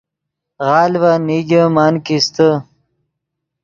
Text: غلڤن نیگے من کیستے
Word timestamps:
غلڤن 0.67 1.19
نیگے 1.27 1.63
من 1.75 1.93
کیستے 2.05 2.49